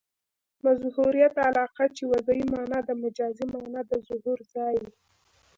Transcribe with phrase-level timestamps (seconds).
[0.63, 4.91] مظهریت علاقه؛ چي وضعي مانا د مجازي مانا د ظهور ځای يي.